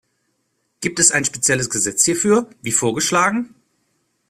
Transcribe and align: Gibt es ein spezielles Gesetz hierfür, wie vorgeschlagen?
Gibt 0.79 0.97
es 0.99 1.11
ein 1.11 1.25
spezielles 1.25 1.69
Gesetz 1.69 2.03
hierfür, 2.05 2.49
wie 2.63 2.71
vorgeschlagen? 2.71 3.53